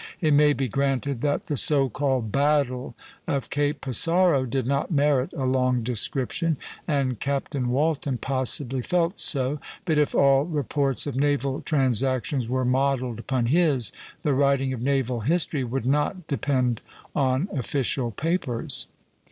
[0.19, 2.95] It may be granted that the so called "battle"
[3.27, 9.59] of Cape Passaro did not merit a long description, and Captain Walton possibly felt so;
[9.85, 13.91] but if all reports of naval transactions were modelled upon his,
[14.23, 16.81] the writing of naval history would not depend
[17.15, 18.87] on official papers.